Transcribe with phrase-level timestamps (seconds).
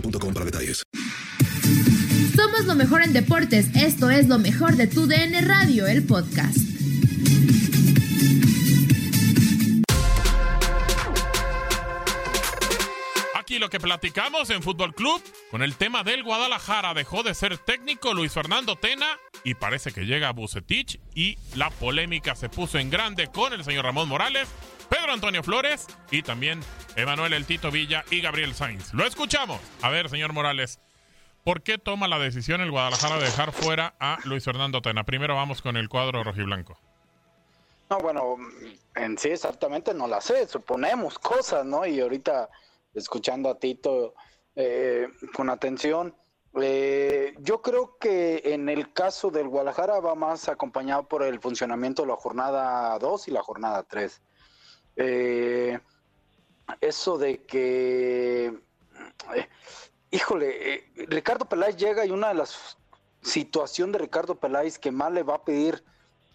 [0.00, 0.82] boostmobile.com para detalles.
[2.34, 3.74] Somos lo mejor en deportes.
[3.74, 6.58] Esto es lo mejor de tu DN Radio, el podcast.
[13.34, 17.56] Aquí lo que platicamos en Fútbol Club con el tema del Guadalajara dejó de ser
[17.58, 19.06] técnico Luis Fernando Tena
[19.44, 23.84] y parece que llega Bucetich y la polémica se puso en grande con el señor
[23.84, 24.48] Ramón Morales,
[24.88, 26.60] Pedro Antonio Flores y también
[26.96, 28.92] Emanuel El Tito Villa y Gabriel Sainz.
[28.94, 29.60] Lo escuchamos.
[29.82, 30.78] A ver, señor Morales,
[31.44, 35.04] ¿por qué toma la decisión el Guadalajara de dejar fuera a Luis Fernando Tena?
[35.04, 36.78] Primero vamos con el cuadro rojiblanco.
[37.88, 38.36] No, bueno,
[38.96, 41.86] en sí exactamente no la sé, suponemos cosas, ¿no?
[41.86, 42.48] Y ahorita
[42.94, 44.14] escuchando a Tito
[44.56, 46.14] eh, con atención,
[46.60, 52.02] eh, yo creo que en el caso del Guadalajara va más acompañado por el funcionamiento
[52.02, 54.22] de la jornada 2 y la jornada 3.
[54.96, 55.78] Eh,
[56.80, 58.46] eso de que,
[59.34, 59.48] eh,
[60.10, 62.78] híjole, eh, Ricardo Peláez llega y una de las
[63.22, 65.84] situaciones de Ricardo Peláez que más le va a pedir,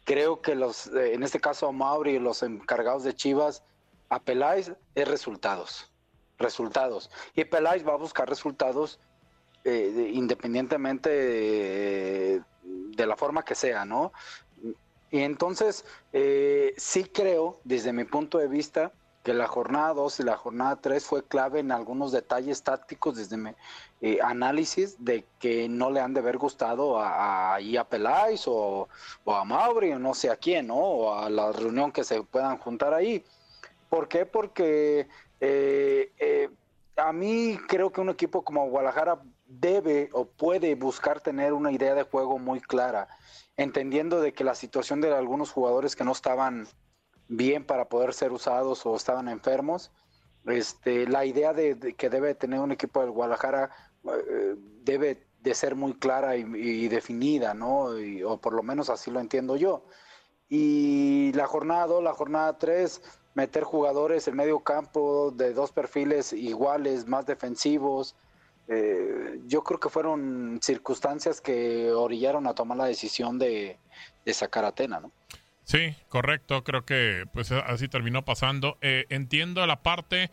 [0.06, 3.64] creo que los, eh, en este caso a Mauri y los encargados de Chivas,
[4.10, 5.92] a Peláez es resultados,
[6.38, 7.10] resultados.
[7.36, 9.00] Y Peláez va a buscar resultados
[9.64, 14.12] de- independientemente de, de la forma que sea, ¿no?
[15.12, 20.24] Y entonces, eh, sí creo, desde mi punto de vista, que la jornada 2 y
[20.24, 23.52] la jornada 3 fue clave en algunos detalles tácticos desde mi
[24.02, 28.90] eh, análisis de que no le han de haber gustado a, a, a Peláez o,
[29.24, 30.78] o a Mauri o no sé a quién, ¿no?
[30.78, 33.24] O a la reunión que se puedan juntar ahí.
[33.90, 34.26] ¿Por qué?
[34.26, 35.08] Porque
[35.40, 36.50] eh, eh,
[36.96, 41.94] a mí creo que un equipo como Guadalajara debe o puede buscar tener una idea
[41.94, 43.08] de juego muy clara,
[43.58, 46.68] entendiendo de que la situación de algunos jugadores que no estaban
[47.28, 49.92] bien para poder ser usados o estaban enfermos,
[50.46, 53.70] este, la idea de, que debe tener un equipo del Guadalajara
[54.06, 57.88] eh, debe de ser muy clara y, definida, ¿no?
[58.26, 59.86] O por lo menos así lo entiendo yo.
[60.50, 63.02] Y la jornada 2, la jornada 3,
[63.34, 68.16] meter jugadores en medio campo de dos perfiles iguales, más defensivos.
[68.74, 73.78] Eh, yo creo que fueron circunstancias que orillaron a tomar la decisión de,
[74.28, 75.12] sacar a Tena, ¿no?
[75.66, 76.64] Sí, correcto.
[76.64, 78.78] Creo que pues así terminó pasando.
[78.80, 80.32] Eh, entiendo la parte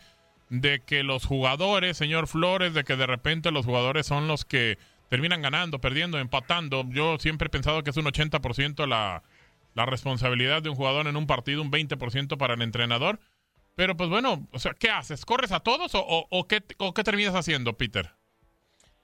[0.50, 4.78] de que los jugadores, señor Flores, de que de repente los jugadores son los que
[5.08, 6.84] terminan ganando, perdiendo, empatando.
[6.90, 9.24] Yo siempre he pensado que es un 80% la,
[9.74, 13.18] la responsabilidad de un jugador en un partido, un 20% para el entrenador.
[13.74, 15.24] Pero pues bueno, o sea, ¿qué haces?
[15.24, 18.17] ¿Corres a todos o qué, o qué terminas haciendo, Peter?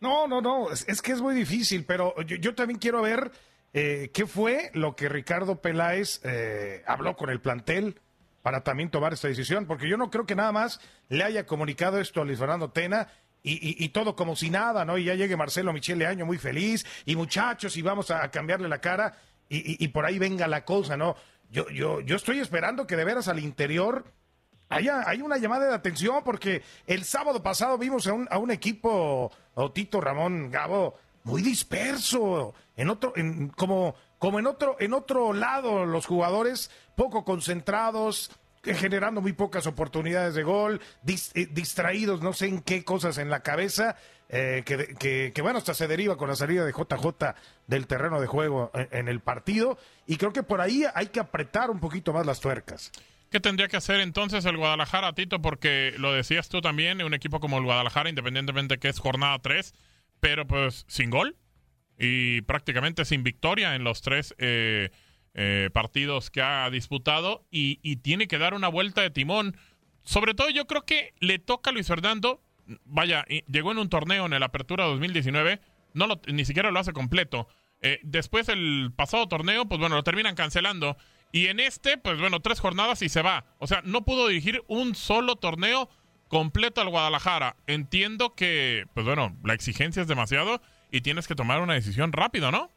[0.04, 3.32] No, no, no, es, que es muy difícil, pero yo, yo también quiero ver
[3.72, 7.98] eh, qué fue lo que Ricardo Peláez eh, habló con el plantel
[8.42, 10.78] para también tomar esta decisión, porque yo no creo que nada más
[11.08, 13.08] le haya comunicado esto a Luis Fernando Tena
[13.42, 14.98] y, y, todo como si nada, ¿no?
[14.98, 18.82] Y ya llegue Marcelo Michele Año muy feliz, y muchachos, y vamos a cambiarle la
[18.82, 19.16] cara,
[19.48, 21.16] y, y, por ahí venga la cosa, ¿no?
[21.50, 24.04] Yo, yo, yo estoy esperando que de veras al interior
[24.74, 28.50] haya, hay una llamada de atención, porque el sábado pasado vimos a un, a un
[28.50, 30.94] equipo, Otito Ramón Gabo,
[31.24, 37.24] muy disperso, en otro, en, como, como en otro, en otro lado, los jugadores poco
[37.24, 38.30] concentrados,
[38.62, 43.40] generando muy pocas oportunidades de gol, eh, distraídos, no sé en qué cosas en la
[43.40, 43.96] cabeza,
[44.30, 47.34] eh, que, que, bueno, hasta se deriva con la salida de JJ
[47.66, 51.70] del terreno de juego en, el partido, y creo que por ahí hay que apretar
[51.70, 52.90] un poquito más las tuercas.
[53.34, 55.42] ¿Qué tendría que hacer entonces el Guadalajara, Tito?
[55.42, 59.74] Porque lo decías tú también, un equipo como el Guadalajara, independientemente que es jornada 3,
[60.20, 61.36] pero pues sin gol
[61.98, 64.90] y prácticamente sin victoria en los tres eh,
[65.34, 69.56] eh, partidos que ha disputado y, tiene que dar una vuelta de timón.
[70.04, 72.40] Sobre todo yo creo que le toca a Luis Fernando,
[72.84, 75.58] vaya, llegó en un torneo en el Apertura 2019,
[75.92, 77.48] no lo, ni siquiera lo hace completo.
[77.80, 80.96] Eh, después el pasado torneo, pues bueno, lo terminan cancelando.
[81.34, 83.44] Y en este, pues bueno, tres jornadas y se va.
[83.58, 85.88] O sea, no pudo dirigir un solo torneo
[86.28, 87.56] completo al Guadalajara.
[87.66, 90.60] Entiendo que, pues bueno, la exigencia es demasiado
[90.92, 92.70] y tienes que tomar una decisión rápido, ¿no?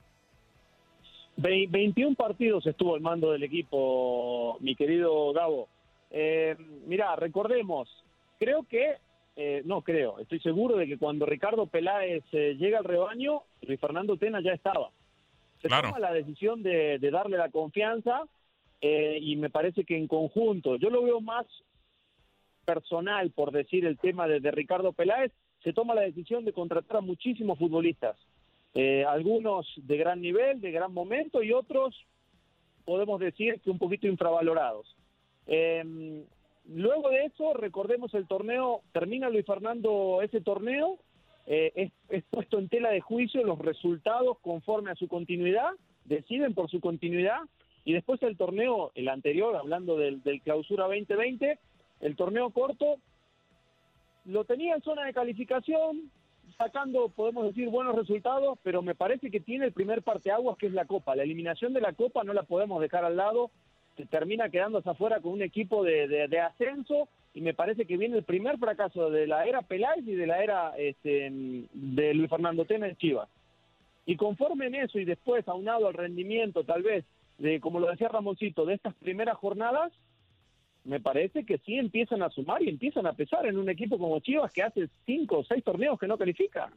[1.36, 5.70] 21 partidos estuvo el mando del equipo, mi querido Gabo.
[6.10, 6.56] Eh,
[6.88, 7.88] mira, recordemos,
[8.40, 8.96] creo que,
[9.36, 13.80] eh, no creo, estoy seguro de que cuando Ricardo Peláez eh, llega al rebaño, Luis
[13.80, 14.90] Fernando Tena ya estaba.
[15.62, 18.24] Se toma la decisión de, darle la confianza
[18.82, 21.46] eh, y me parece que en conjunto, yo lo veo más
[22.66, 25.32] personal, por decir el tema de, de Ricardo Peláez,
[25.64, 28.18] se toma la decisión de contratar a muchísimos futbolistas
[28.80, 31.96] eh, algunos de gran nivel, de gran momento y otros
[32.86, 34.96] podemos decir que un poquito infravalorados.
[35.48, 36.24] Em,
[36.66, 41.00] luego de eso, recordemos el torneo, termina Luis Fernando ese torneo,
[41.48, 45.72] eh, es, puesto en tela de juicio los resultados conforme a su continuidad,
[46.06, 47.40] deciden por su continuidad
[47.88, 51.58] y después el torneo, el anterior, hablando del, del clausura 2020,
[52.02, 52.98] el torneo corto,
[54.26, 56.12] lo tenía en zona de calificación,
[56.58, 60.74] sacando, podemos decir, buenos resultados, pero me parece que tiene el primer parteaguas que es
[60.74, 61.16] la Copa.
[61.16, 63.52] La eliminación de la Copa no la podemos dejar al lado,
[64.10, 68.58] termina quedándose afuera con un equipo de, ascenso y me parece que viene el primer
[68.58, 71.32] fracaso de la era Peláez y de la era este,
[71.72, 73.30] de Luis Fernando Tena en Chivas.
[74.06, 77.06] Y conforme en eso y después aunado al rendimiento tal vez
[77.38, 79.92] de, como lo decía Ramoncito, de estas primeras jornadas,
[80.84, 84.20] me parece que sí empiezan a sumar y empiezan a pesar en un equipo como
[84.20, 86.72] Chivas que hace cinco o seis torneos que no califica.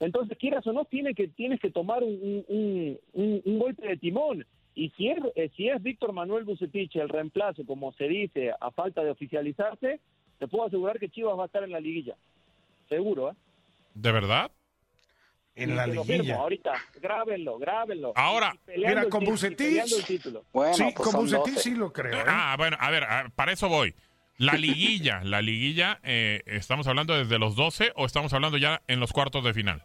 [0.00, 2.98] Entonces, quieras o no, tiene que, tienes que tomar un,
[3.44, 4.44] golpe de timón.
[4.74, 8.70] Y si es, eh, si es Víctor Manuel Bucetich el reemplazo, como se dice, a
[8.70, 10.00] falta de oficializarse,
[10.38, 12.16] te puedo asegurar que Chivas va a estar en la liguilla.
[12.88, 13.34] Seguro, ¿eh?
[13.94, 14.50] ¿De verdad?
[15.54, 16.36] En la liguilla.
[16.36, 18.12] ahorita, grábenlo, grábenlo.
[18.16, 19.84] Ahora, mira, con Bucetich.
[19.86, 20.20] sí,
[20.50, 22.14] pues con Bucetich sí lo creo.
[22.14, 22.24] ¿eh?
[22.26, 23.04] Ah, bueno, a ver,
[23.34, 23.94] para eso voy.
[24.38, 28.98] La liguilla, la liguilla, eh, ¿estamos hablando desde los 12 o estamos hablando ya en
[28.98, 29.84] los cuartos de final?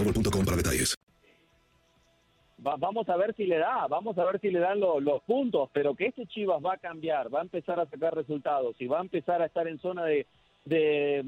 [0.03, 0.97] para detalles.
[2.57, 5.95] vamos a ver si le da, vamos a ver si le dan los puntos, pero
[5.95, 9.01] que este Chivas va a cambiar, va a empezar a sacar resultados y va a
[9.01, 10.27] empezar a estar en zona de,
[10.65, 11.25] de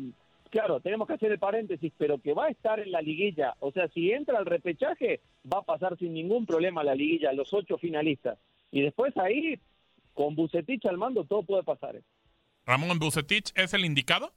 [0.49, 3.55] claro, tenemos que hacer el paréntesis, pero que va a estar en la liguilla.
[3.59, 7.53] O sea, si entra al repechaje, va a pasar sin ningún problema la liguilla, los
[7.53, 8.37] ocho finalistas.
[8.71, 9.59] Y después ahí,
[10.13, 11.95] con Bucetich al mando, todo puede pasar.
[11.95, 12.03] ¿eh?
[12.65, 14.31] Ramón Bucetich es el indicado.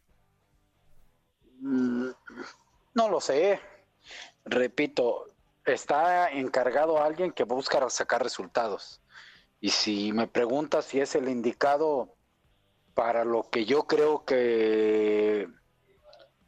[1.60, 2.08] Mm,
[2.94, 3.60] no lo sé
[4.44, 5.26] repito,
[5.64, 9.00] está encargado alguien que busca sacar resultados.
[9.60, 12.14] Y si me preguntas si es el indicado
[12.94, 15.48] para lo que yo creo que,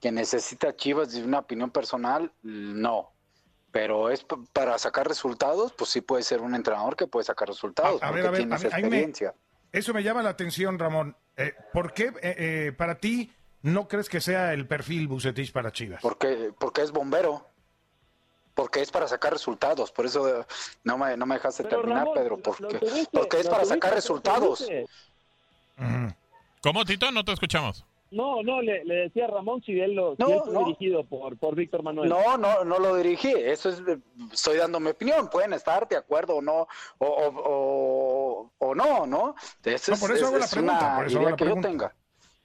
[0.00, 3.12] que necesita Chivas de una opinión personal, no.
[3.70, 8.02] Pero es para sacar resultados, pues sí puede ser un entrenador que puede sacar resultados.
[8.02, 9.34] A, ver, a ver, experiencia.
[9.72, 11.16] eso me llama la atención, Ramón.
[11.36, 13.30] Eh, ¿Por qué eh, eh, para ti
[13.62, 16.00] no crees que sea el perfil Bucetich para Chivas?
[16.02, 17.46] Porque, porque es bombero
[18.54, 19.92] porque es para sacar resultados.
[19.92, 20.44] Por eso eh,
[20.82, 22.80] no me, no me dejaste terminar, Pedro, porque,
[23.12, 24.66] porque es para sacar resultados.
[26.62, 27.10] ¿Cómo, Tito?
[27.12, 27.84] No te escuchamos.
[28.10, 30.58] No, no, le, le decía a Ramón si él lo si No, él fue no.
[30.60, 32.08] dirigido por, por Víctor Manuel.
[32.08, 33.30] No, no, no lo dirigí.
[33.36, 33.98] Eso es, eh,
[34.32, 35.28] estoy dando mi opinión.
[35.28, 36.66] Pueden estar de acuerdo o no,
[36.98, 39.34] o, o, o- o no, ¿no?
[39.62, 41.30] Esa No, es, por eso es- hago la es pregunta, una por eso hago idea
[41.30, 41.68] la que yo pregunta.
[41.68, 41.94] tenga.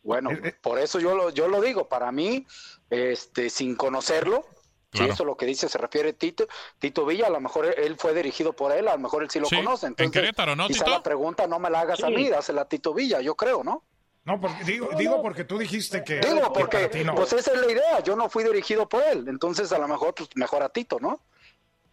[0.03, 1.88] Bueno, Eh, por eso yo lo, yo lo digo.
[1.88, 2.45] Para mí,
[2.89, 4.45] este, sin conocerlo,
[4.91, 5.13] si Claro.
[5.13, 6.45] eso es lo que dice se refiere Tito,
[6.77, 9.39] Tito Villa, a lo mejor él- fue dirigido por él, a lo mejor él sí
[9.39, 9.88] lo Sí, conoce.
[9.88, 10.91] en Entonces, Querétaro, ¿no, quizá Tito?
[10.98, 13.83] la pregunta no me la hagas a mí, dásela a Tito Villa, yo creo, ¿no?
[14.25, 16.19] No, porque digo, digo porque tú dijiste que.
[16.19, 17.15] Digo, que porque no.
[17.15, 20.13] pues esa es la idea, yo no fui dirigido por él, entonces a lo mejor
[20.13, 21.22] pues mejor a Tito, ¿no?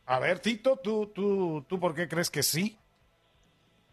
[0.07, 2.77] A ver, Tito, ¿tú, tú, ¿tú por qué crees que sí?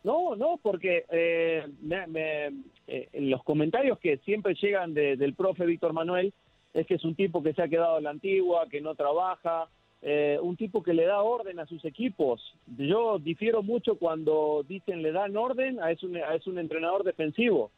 [0.07, 2.47] No, no, porque eh, me- me-
[2.87, 6.33] eh, los comentarios que siempre llegan de- del profe Víctor Manuel
[6.73, 9.67] es que es un tipo que se ha quedado a la antigua, que no trabaja,
[10.01, 12.39] eh, un tipo que le da orden a sus equipos.
[12.77, 17.03] Yo difiero mucho cuando dicen le dan orden a es un, a es un entrenador
[17.03, 17.71] defensivo.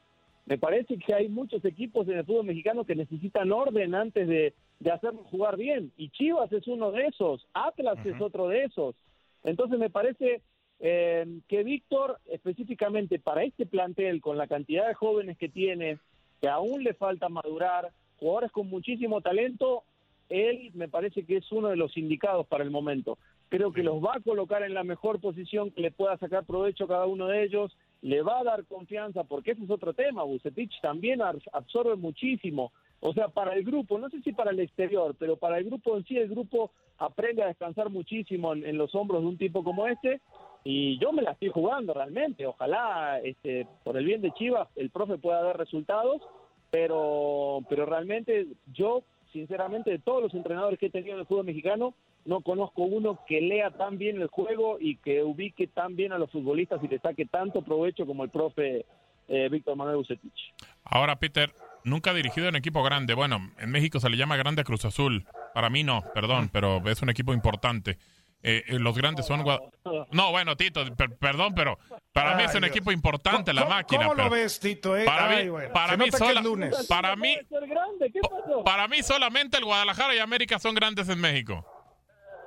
[0.46, 4.54] Me parece que hay muchos equipos en el fútbol mexicano que necesitan orden antes de,
[4.80, 5.92] de hacerlos jugar bien.
[5.98, 8.96] Y Chivas es uno de esos, Atlas es otro de esos.
[9.44, 10.42] Entonces me parece
[10.80, 16.00] eh, que Víctor, específicamente para este plantel, con la cantidad de jóvenes que tiene,
[16.42, 19.84] que aún le falta madurar, jugadores con muchísimo talento,
[20.30, 23.18] él me parece que es uno de los indicados para el momento.
[23.50, 26.88] Creo que los va a colocar en la mejor posición que le pueda sacar provecho
[26.88, 30.80] cada uno de ellos, le va a dar confianza, porque ese es otro tema, Bucetich
[30.82, 32.72] también absorbe muchísimo.
[33.02, 35.98] O sea, para el grupo, no sé si para el exterior, pero para el grupo
[35.98, 39.64] en sí, el grupo aprende a descansar muchísimo en, en los hombros de un tipo
[39.64, 40.22] como este,
[40.64, 42.46] y yo me la estoy jugando realmente.
[42.46, 46.22] Ojalá, este, por el bien de Chivas, el profe pueda dar resultados,
[46.70, 51.46] pero, pero realmente yo, sinceramente, de todos los entrenadores que he tenido en el fútbol
[51.46, 51.94] mexicano,
[52.26, 56.18] no conozco uno que lea tan bien el juego y que ubique tan bien a
[56.18, 58.86] los futbolistas y le saque tanto provecho como el profe
[59.30, 60.54] eh, Víctor Manuel Bucetich.
[60.84, 61.52] Ahora, Peter,
[61.84, 63.14] nunca ha dirigido un equipo grande.
[63.14, 65.26] Bueno, en México se le llama Grande Cruz Azul.
[65.54, 67.98] Para mí no, perdón, pero es un equipo importante.
[68.42, 69.44] Eh, eh, los grandes son...
[70.12, 71.78] No, bueno, Tito, per- perdón, pero
[72.14, 72.72] para mí es un Dios.
[72.72, 74.04] equipo importante la ¿Cómo- máquina.
[74.04, 74.96] ¿Cómo pero lo ves, Tito?
[74.96, 75.04] eh?
[75.04, 76.86] Para Ay, mí, bueno, para mí, sola- lunes.
[76.88, 78.64] para mí, ser grande, ¿qué pasó?
[78.64, 81.66] para mí solamente el Guadalajara y América son grandes en México.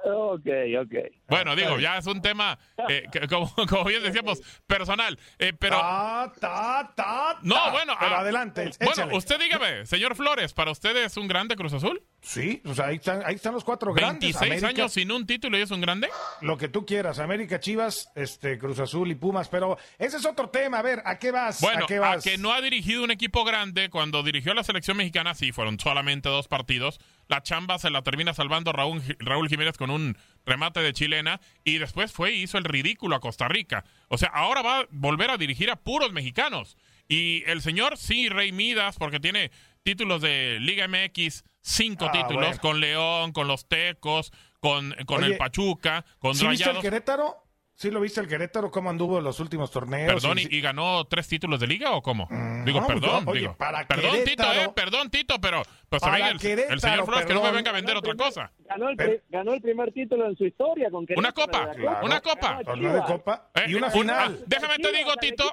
[0.04, 0.46] Ok,
[0.80, 0.94] ok.
[1.36, 2.58] Bueno, digo, ya es un tema,
[2.88, 5.18] eh, que- como, como bien decíamos, personal.
[5.38, 9.16] eh, pero Ta, ta, ta, no, bueno, Pero ah, adelante, Bueno, échale.
[9.16, 12.02] usted dígame, señor Flores, ¿para usted es un grande Cruz Azul?
[12.20, 14.20] Sí, o sea, ahí están, ahí están los cuatro grandes.
[14.20, 16.08] 26 América, años sin un título y es un grande.
[16.40, 20.48] Lo que tú quieras, América, Chivas, este, Cruz Azul y Pumas, pero ese es otro
[20.48, 20.78] tema.
[20.78, 21.60] A ver, ¿a qué vas?
[21.60, 22.22] Bueno, ¿A qué a vas?
[22.22, 26.28] que no ha dirigido un equipo grande, cuando dirigió la selección mexicana, sí, fueron solamente
[26.28, 27.00] dos partidos.
[27.26, 31.78] La chamba se la termina salvando Raúl, Raúl Jiménez con un remate de chilena y
[31.78, 33.84] después fue y hizo el ridículo a Costa Rica.
[34.08, 36.76] O sea, ahora va a volver a dirigir a puros mexicanos.
[37.08, 39.50] Y el señor, sí, Rey Midas, porque tiene
[39.82, 42.60] títulos de Liga MX, cinco Ah, títulos, bueno.
[42.60, 46.82] con León, con los Tecos, con, con Oye, el Pachuca, con ¿Sí viste el Rayados.
[46.82, 47.36] Querétaro?
[47.74, 48.70] ¿Sí lo viste el Querétaro?
[48.70, 50.06] ¿Cómo anduvo en los últimos torneos?
[50.12, 52.28] Perdón, Y- ¿y, y ganó tres títulos de liga o cómo?
[52.64, 53.56] digo, no, perdón, yo- oye, digo.
[53.56, 56.40] para perdón, Tito, eh, perdón, Tito, pero pues Para el,
[56.80, 58.50] señor Flores que no me venga a vender otra cosa.
[58.64, 62.20] Ganó el, pri- ganó el primer título en su historia con Querétaro Una copa, una
[62.22, 62.60] copa.
[62.64, 63.02] Torneo de.
[63.02, 64.38] Copa Eh, y una eh, final.
[64.40, 65.44] ah, déjame te digo, Tito,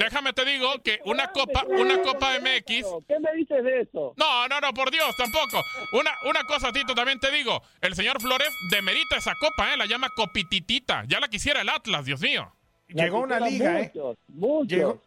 [0.00, 2.86] déjame te digo que una copa, una copa MX.
[3.06, 4.14] ¿Qué me dices de eso?
[4.16, 5.62] No, no, no, por Dios, tampoco.
[5.92, 7.62] Una, una cosa, Tito, también te digo.
[7.80, 9.76] El señor Flores demerita esa copa, ¿eh?
[9.76, 11.04] La llama copititita.
[11.06, 12.52] Ya la quisiera el Atlas, Dios mío.
[12.88, 13.92] Llegó una liga, ¿eh?
[14.26, 14.68] Muchos.
[14.68, 15.00] Llegó-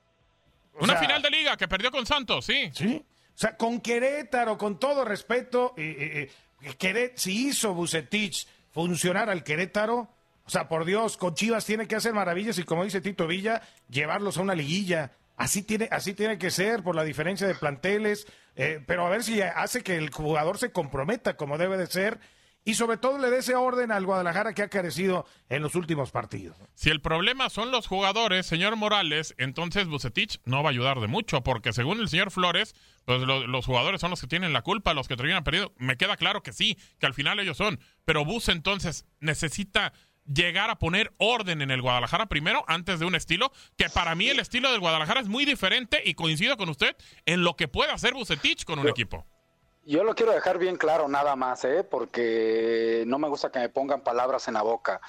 [0.75, 2.71] o Una sea, final de liga que perdió con Santos, sí.
[2.73, 3.03] Sí.
[3.41, 6.31] O sea, con Querétaro, con todo respeto, eh, eh,
[6.61, 10.09] eh, Queré- si hizo Bucetich funcionar al Querétaro,
[10.45, 13.63] o sea, por Dios, con Chivas tiene que hacer maravillas y como dice Tito Villa,
[13.89, 15.13] llevarlos a una liguilla.
[15.37, 19.23] Así tiene, así tiene que ser por la diferencia de planteles, eh, pero a ver
[19.23, 22.19] si hace que el jugador se comprometa como debe de ser
[22.63, 26.11] y sobre todo le dé ese orden al Guadalajara que ha carecido en los últimos
[26.11, 26.55] partidos.
[26.75, 31.07] Si el problema son los jugadores, señor Morales, entonces Bucetich no va a ayudar de
[31.07, 32.75] mucho, porque según el señor Flores,
[33.05, 35.73] pues lo- los jugadores son los que tienen la culpa, los que terminan perdiendo.
[35.77, 39.93] Me queda claro que sí, que al final ellos son, pero Bus entonces necesita
[40.31, 44.29] llegar a poner orden en el Guadalajara primero antes de un estilo que para mí
[44.29, 47.91] el estilo del Guadalajara es muy diferente y coincido con usted en lo que puede
[47.91, 49.25] hacer Bucetich con un equipo.
[49.83, 51.83] Yo lo quiero dejar bien claro nada más, ¿eh?
[51.83, 55.01] porque no me gusta que me pongan palabras en la boca.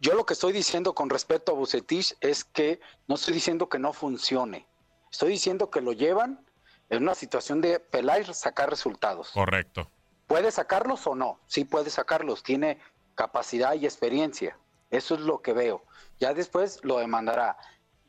[0.00, 3.78] Yo lo que estoy diciendo con respecto a Bucetich es que no estoy diciendo que
[3.78, 4.66] no funcione.
[5.10, 6.44] Estoy diciendo que lo llevan
[6.90, 9.30] en una situación de pelar y sacar resultados.
[9.30, 9.90] Correcto.
[10.26, 11.40] ¿Puede sacarlos o no?
[11.46, 12.42] Sí puede sacarlos.
[12.42, 12.78] Tiene
[13.14, 14.58] capacidad y experiencia.
[14.90, 15.82] Eso es lo que veo.
[16.20, 17.56] Ya después lo demandará.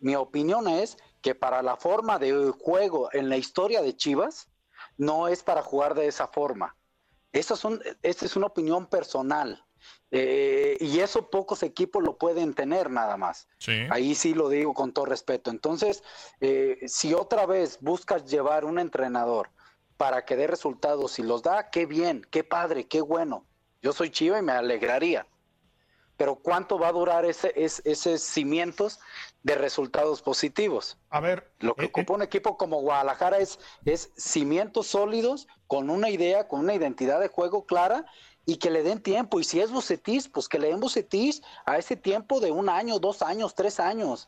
[0.02, 4.50] Mi opinión es que para la forma de juego en la historia de Chivas
[4.98, 6.76] no es para jugar de esa forma.
[7.32, 9.64] Esta son, esta es una opinión personal.
[10.10, 13.48] Eh, y eso pocos equipos lo pueden tener nada más.
[13.90, 15.52] Ahí sí lo digo con todo respeto.
[15.52, 16.04] Entonces,
[16.40, 19.50] eh, si otra vez buscas llevar un entrenador
[19.98, 23.46] para que dé resultados y los da, qué bien, qué padre, qué bueno.
[23.82, 25.28] Yo soy chivo y me alegraría.
[26.16, 29.00] Pero ¿cuánto va a durar ese, ese, cimientos
[29.48, 30.98] de resultados positivos?
[31.10, 31.50] A ver.
[31.60, 36.50] Lo que eh, ocupa un equipo como Guadalajara es, es cimientos sólidos, con una idea,
[36.50, 38.06] con una identidad de juego clara
[38.46, 39.40] y que le den tiempo.
[39.40, 43.00] Y si es Bucetis, pues que le den Bucetis a ese tiempo de un año,
[43.00, 44.28] dos años, tres años.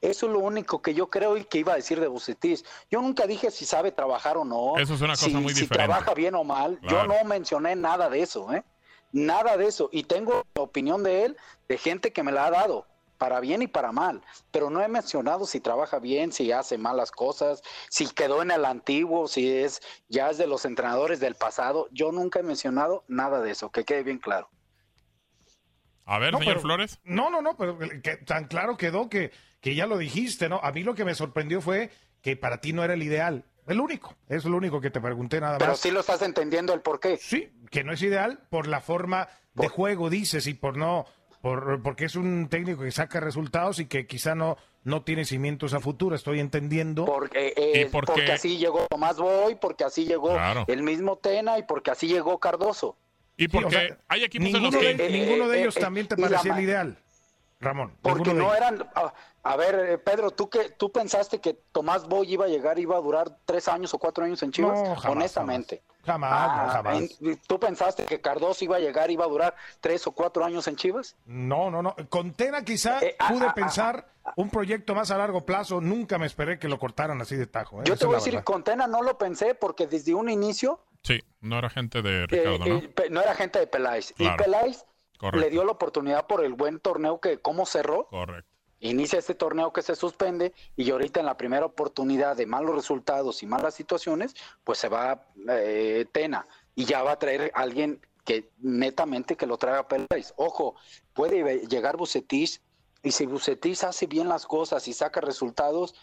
[0.00, 2.64] Eso es lo único que yo creo y que iba a decir de Bucetis.
[2.90, 4.76] Yo nunca dije si sabe trabajar o no.
[4.76, 5.86] Eso es una cosa muy si diferente.
[5.86, 6.80] trabaja bien o mal.
[6.82, 8.64] Yo no mencioné nada de eso, ¿eh?
[9.12, 9.88] Nada de eso.
[9.92, 11.36] Y tengo la opinión de él,
[11.68, 12.86] de gente que me la ha dado
[13.18, 17.10] para bien y para mal, pero no he mencionado si trabaja bien, si hace malas
[17.10, 21.88] cosas, si quedó en el antiguo, si es ya es de los entrenadores del pasado.
[21.90, 24.48] Yo nunca he mencionado nada de eso, que quede bien claro.
[26.04, 27.00] A ver, señor Flores.
[27.04, 30.60] No, no, no, pero que, tan claro quedó que, que ya lo dijiste, ¿no?
[30.62, 31.90] A mí lo que me sorprendió fue
[32.22, 33.44] que para ti no era el ideal.
[33.66, 35.58] El único, es lo único que te pregunté nada más.
[35.58, 37.16] Pero sí lo estás entendiendo el por qué.
[37.16, 41.06] Sí, que no es ideal por la forma de juego, dices, y por no
[41.40, 45.80] porque es un técnico que saca resultados y que quizá no, no tiene cimientos a
[45.80, 47.04] futuro, estoy entendiendo.
[47.04, 51.90] Porque, eh, porque así llegó Tomás Boy, porque así llegó el mismo Tena y porque
[51.90, 52.96] así llegó Cardoso.
[53.36, 54.94] Y porque hay equipos ninguno en los que...
[54.94, 56.98] De, ninguno de ellos eh, también te parecía el ideal,
[57.60, 57.92] Ramón.
[58.00, 58.88] Porque no eran...
[58.94, 59.12] Ah,
[59.42, 62.96] a ver, eh, Pedro, ¿tú, que, ¿tú pensaste que Tomás Boy iba a llegar, iba
[62.96, 65.06] a durar tres años o cuatro años en Chivas?
[65.06, 65.82] Honestamente.
[65.86, 67.18] Jamás, ah, jamás.
[67.46, 70.76] ¿Tú pensaste que Cardoso iba a llegar, iba a durar tres o cuatro años en
[70.76, 71.16] Chivas?
[71.26, 71.94] No, no, no.
[72.08, 75.80] Con Tena quizá eh, ah, pude pensar un proyecto más a largo plazo.
[75.80, 77.80] Nunca me esperé que lo cortaran así de tajo.
[77.80, 77.84] ¿eh?
[77.86, 80.80] Yo te voy a decir, con Tena no lo pensé porque desde un inicio...
[81.02, 82.82] Sí, no era gente de Ricardo, ¿no?
[83.10, 84.12] no era gente de Peláez.
[84.18, 84.84] Y Peláez
[85.32, 88.08] le dio la oportunidad por el buen torneo que cómo cerró.
[88.08, 92.74] Correcto inicia este torneo que se suspende y ahorita en la primera oportunidad de malos
[92.74, 94.34] resultados y malas situaciones,
[94.64, 99.56] pues se va eh, Tena y ya va a traer alguien que netamente que lo
[99.56, 100.34] traiga Peláez.
[100.36, 100.74] Ojo,
[101.14, 102.60] puede llegar Bucetis
[103.02, 105.94] y si Bucetis hace bien las cosas y saca resultados,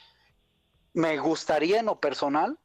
[0.94, 2.58] me gustaría en lo personal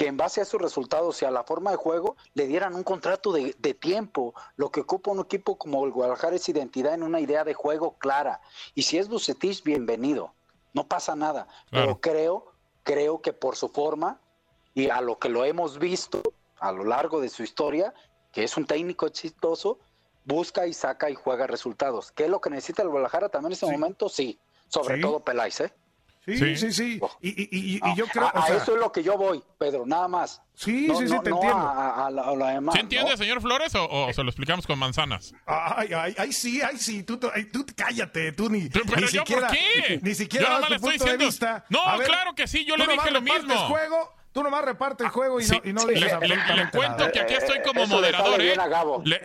[0.00, 2.84] que en base a esos resultados y a la forma de juego le dieran un
[2.84, 4.32] contrato de, tiempo.
[4.56, 7.98] Lo que ocupa un equipo como el Guadalajara es identidad en una idea de juego
[7.98, 8.40] clara.
[8.74, 10.32] Y si es Bucetich, bienvenido.
[10.72, 11.48] No pasa nada.
[11.70, 12.50] Pero creo,
[12.82, 14.18] creo que por su forma
[14.72, 16.22] y a lo que lo hemos visto
[16.60, 17.92] a lo largo de su historia,
[18.32, 19.80] que es un técnico exitoso,
[20.24, 22.10] busca y saca y juega resultados.
[22.10, 24.08] ¿Qué es lo que necesita el Guadalajara también en ese momento?
[24.08, 24.40] Sí.
[24.66, 25.74] Sobre todo Peláez, ¿eh?
[26.24, 27.00] Sí, sí, sí.
[27.22, 28.30] Y, y, y, yo creo.
[28.34, 30.42] A, eso es lo que yo voy, Pedro, nada más.
[30.54, 31.56] Sí, sí, sí, te entiendo.
[31.56, 32.10] A,
[32.72, 35.32] ¿Se entiende, señor Flores, o, se lo explicamos con manzanas?
[35.46, 37.02] Ay, ay, ay, sí, ay, sí.
[37.04, 37.30] Tú, tú
[37.74, 39.48] cállate, tú ni, ¿Pero ni yo siquiera.
[39.48, 40.00] ¿por qué?
[40.02, 40.46] Ni siquiera.
[40.46, 41.64] Yo nomás le estoy diciendo.
[41.70, 43.54] No, claro que sí, yo le dije lo mismo.
[43.68, 47.34] juego Tú nomás reparte el juego y no, y no le, le, cuento que aquí
[47.34, 48.54] estoy como moderador, ¿eh?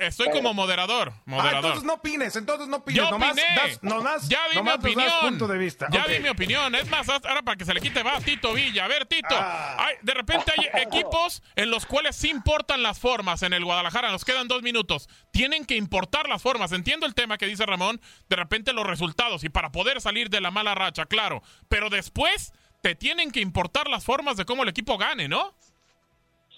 [0.02, 1.14] estoy como moderador.
[1.26, 1.54] moderador.
[1.54, 3.04] Ah, entonces no opines, entonces no opines.
[3.04, 3.48] Yo nomás opiné.
[3.56, 5.12] Das, nomás, ya di mi opinión.
[5.22, 5.88] punto de vista.
[5.92, 6.74] Ya di mi opinión.
[6.74, 8.86] Es más, ahora para que se le quite va Tito Villa.
[8.86, 9.28] A ver, Tito.
[9.32, 9.90] Ah.
[10.02, 13.44] de repente hay equipos en los cuales sí importan las formas.
[13.44, 15.08] En el Guadalajara nos quedan dos minutos.
[15.32, 16.72] Tienen que importar las formas.
[16.72, 18.02] Entiendo el tema que dice Ramón.
[18.28, 21.44] De repente los resultados y para poder salir de la mala racha, claro.
[21.68, 22.54] Pero después
[22.86, 25.54] te tienen que importar las formas de cómo el equipo gane, ¿no?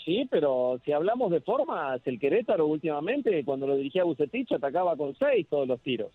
[0.03, 5.15] Sí, pero si hablamos de formas, el Querétaro últimamente, cuando lo dirigía Bucetich, atacaba con
[5.17, 6.11] seis todos los tiros.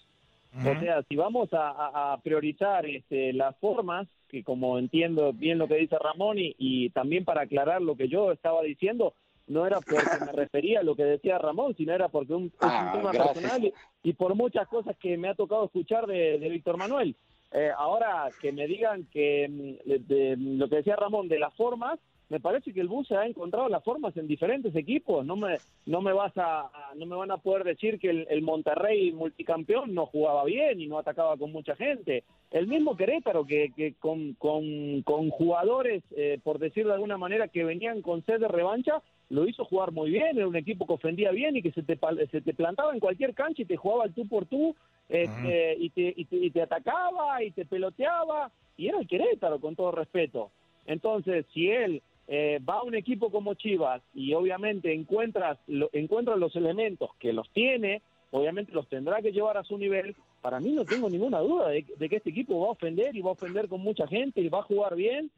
[0.55, 5.77] O sea, si vamos a, priorizar este, las formas, que como entiendo bien lo que
[5.77, 9.14] dice Ramón y, también para aclarar lo que yo estaba diciendo,
[9.46, 9.96] no era porque
[10.27, 13.12] me refería a lo que decía Ramón, sino era porque un, es un Ah, tema
[13.12, 13.33] gracias.
[13.38, 13.72] personal y,
[14.11, 17.16] y por muchas cosas que me ha tocado escuchar de, de Víctor Manuel.
[17.54, 21.54] Eh, ahora que me digan que mm, de- de lo que decía Ramón de las
[21.54, 25.26] formas, me parece que el bus ha encontrado las formas en diferentes equipos.
[25.26, 29.12] No me no me vas a, no me van a poder decir que el, Monterrey
[29.12, 32.24] multicampeón no jugaba bien y no atacaba con mucha gente.
[32.50, 37.48] El mismo Querétaro que, que con, con, con jugadores, eh, por decirlo de alguna manera,
[37.48, 40.92] que venían con sed de revancha, lo hizo jugar muy bien, era un equipo que
[40.92, 41.98] ofendía bien y que se te,
[42.30, 44.76] se te plantaba en cualquier cancha y te jugaba al tú por tú
[45.08, 49.58] este, y, te, y, te, y te atacaba y te peloteaba y era el Querétaro
[49.58, 50.50] con todo respeto.
[50.86, 56.36] Entonces, si él eh, va a un equipo como Chivas y obviamente encuentras lo, encuentra
[56.36, 60.72] los elementos que los tiene, obviamente los tendrá que llevar a su nivel para mí
[60.72, 63.68] no tengo ninguna duda de, que este equipo va a ofender y va a ofender
[63.68, 65.30] con mucha gente y va a jugar bien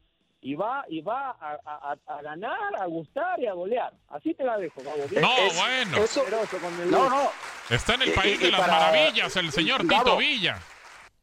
[0.45, 3.91] y va y va a, ganar, a gustar y a golear.
[4.09, 5.03] Así te la dejo, Gabo.
[5.19, 5.97] No, bueno.
[6.85, 7.31] no, no.
[7.67, 10.59] Está en el país de las maravillas el señor Tito Villa.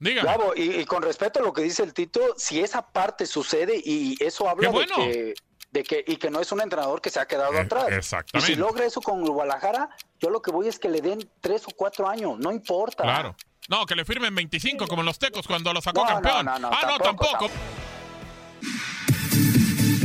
[0.00, 0.24] Diga.
[0.24, 4.16] Gabo, y, con respecto a lo que dice el Tito, si esa parte sucede y
[4.18, 5.34] eso habla de que
[5.70, 7.86] de que y que no es un entrenador que se ha quedado eh, atrás.
[7.90, 8.50] Exactamente.
[8.50, 11.62] Y si logra eso con Guadalajara, yo lo que voy es que le den tres
[11.68, 13.04] o cuatro años, no importa.
[13.04, 13.36] Claro.
[13.68, 16.48] No, que le firmen 25 como en los Tecos cuando lo sacó campeón.
[16.48, 17.48] ah, no, tampoco.